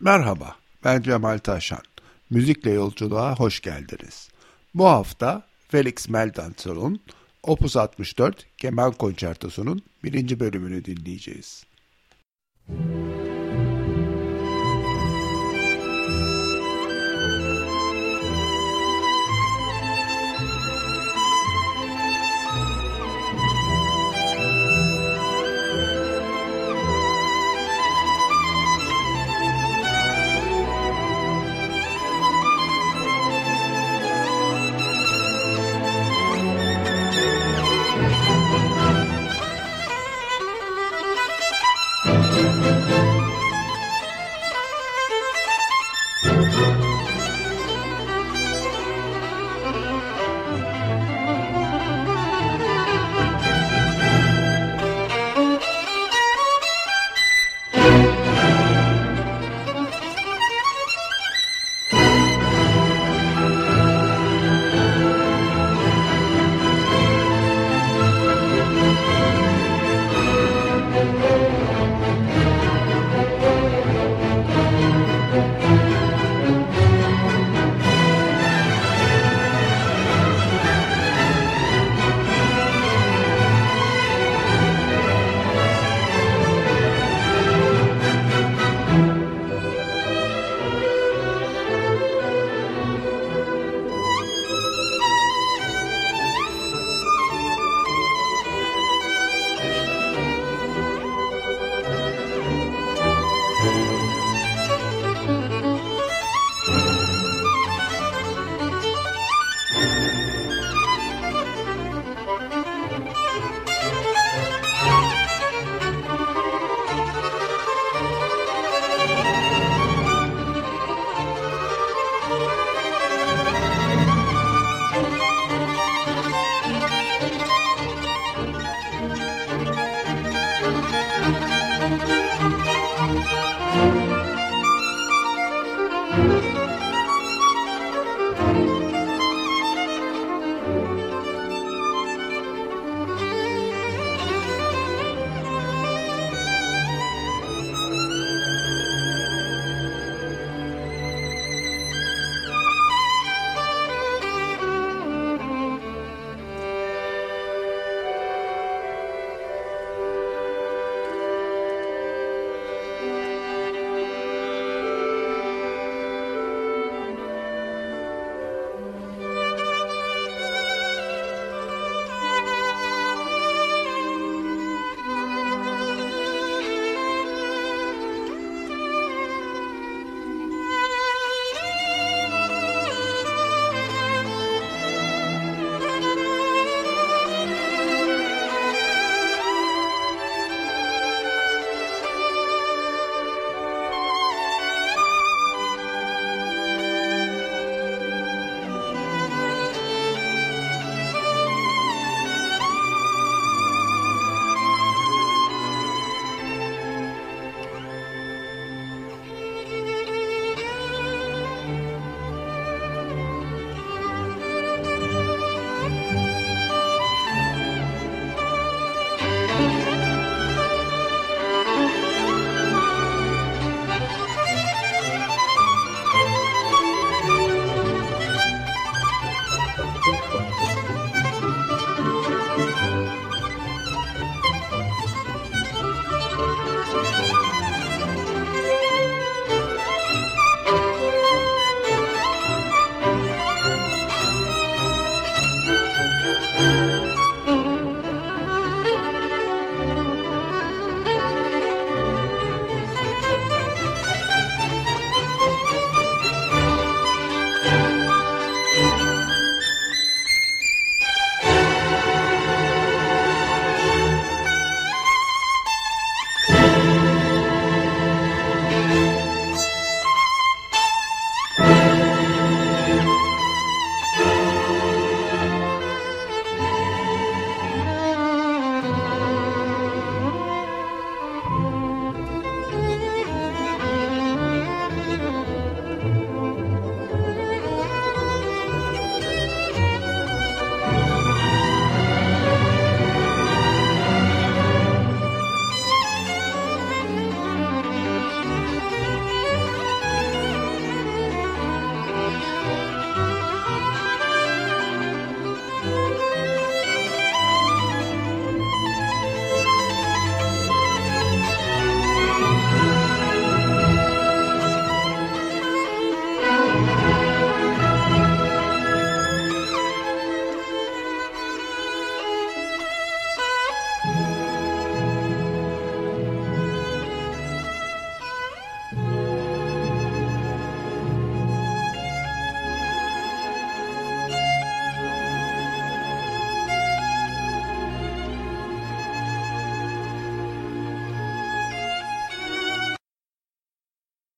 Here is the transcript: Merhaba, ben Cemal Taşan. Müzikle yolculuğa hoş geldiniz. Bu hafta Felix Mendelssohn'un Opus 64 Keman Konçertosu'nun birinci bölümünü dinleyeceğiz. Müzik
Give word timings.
Merhaba, 0.00 0.56
ben 0.84 1.02
Cemal 1.02 1.38
Taşan. 1.38 1.82
Müzikle 2.30 2.70
yolculuğa 2.70 3.36
hoş 3.36 3.60
geldiniz. 3.60 4.28
Bu 4.74 4.86
hafta 4.86 5.42
Felix 5.68 6.08
Mendelssohn'un 6.08 7.00
Opus 7.42 7.76
64 7.76 8.46
Keman 8.58 8.92
Konçertosu'nun 8.92 9.82
birinci 10.04 10.40
bölümünü 10.40 10.84
dinleyeceğiz. 10.84 11.64
Müzik 12.68 13.15